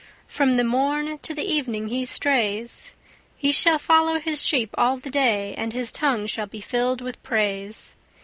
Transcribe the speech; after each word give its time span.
From 0.25 0.57
the 0.57 0.63
morn 0.63 1.19
to 1.19 1.35
the 1.35 1.43
evening 1.45 1.89
he 1.89 2.05
strays; 2.05 2.95
He 3.37 3.51
shall 3.51 3.77
follow 3.77 4.19
his 4.19 4.41
sheep 4.43 4.73
all 4.75 4.97
the 4.97 5.11
day, 5.11 5.53
And 5.55 5.73
his 5.73 5.91
tongue 5.91 6.25
shall 6.25 6.47
be 6.47 6.59
fillèd 6.59 7.01
with 7.03 7.21
praise. 7.21 7.95